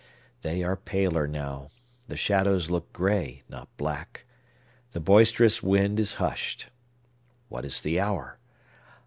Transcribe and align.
They 0.41 0.63
are 0.63 0.75
paler 0.77 1.27
now; 1.27 1.69
the 2.07 2.17
shadows 2.17 2.71
look 2.71 2.91
gray, 2.91 3.43
not 3.49 3.67
black. 3.77 4.25
The 4.93 4.99
boisterous 4.99 5.61
wind 5.61 5.99
is 5.99 6.15
hushed. 6.15 6.69
What 7.49 7.65
is 7.65 7.81
the 7.81 7.99
hour? 7.99 8.39